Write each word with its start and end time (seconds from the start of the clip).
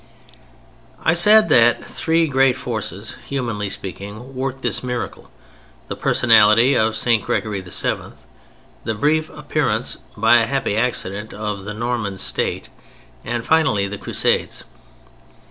I 1.05 1.13
said 1.13 1.47
that 1.49 1.85
three 1.87 2.25
great 2.25 2.55
forces, 2.55 3.17
humanly 3.27 3.69
speaking, 3.69 4.33
worked 4.33 4.63
this 4.63 4.81
miracle; 4.81 5.29
the 5.89 5.95
personality 5.95 6.73
of 6.75 6.97
St. 6.97 7.23
Gregory 7.23 7.61
VII.; 7.61 8.13
the 8.83 8.95
brief 8.95 9.29
appearance, 9.29 9.97
by 10.17 10.37
a 10.37 10.47
happy 10.47 10.75
accident, 10.75 11.35
of 11.35 11.65
the 11.65 11.75
Norman 11.75 12.17
State; 12.17 12.69
and 13.23 13.45
finally 13.45 13.87
the 13.87 13.99
Crusades. 13.99 14.63